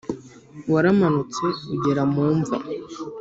waramanutse 0.73 1.43
ugera 1.73 2.03
mu 2.11 2.23
mva. 2.37 2.57